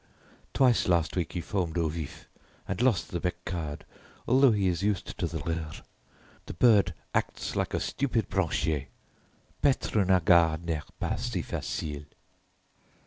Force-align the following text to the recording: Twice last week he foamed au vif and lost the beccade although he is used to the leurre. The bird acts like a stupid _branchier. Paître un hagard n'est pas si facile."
Twice 0.55 0.87
last 0.87 1.15
week 1.15 1.33
he 1.33 1.41
foamed 1.41 1.77
au 1.77 1.87
vif 1.87 2.27
and 2.67 2.81
lost 2.81 3.11
the 3.11 3.19
beccade 3.19 3.83
although 4.27 4.49
he 4.51 4.67
is 4.67 4.81
used 4.81 5.15
to 5.19 5.27
the 5.27 5.37
leurre. 5.47 5.83
The 6.47 6.55
bird 6.55 6.95
acts 7.13 7.55
like 7.55 7.75
a 7.75 7.79
stupid 7.79 8.27
_branchier. 8.27 8.87
Paître 9.61 9.97
un 10.01 10.07
hagard 10.07 10.63
n'est 10.65 10.81
pas 10.99 11.19
si 11.23 11.43
facile." 11.43 12.05